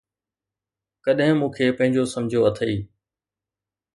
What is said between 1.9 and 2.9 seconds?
سمجھيو اٿئي!